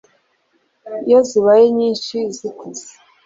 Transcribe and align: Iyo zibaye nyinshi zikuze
Iyo 1.07 1.19
zibaye 1.29 1.65
nyinshi 1.77 2.15
zikuze 2.37 2.85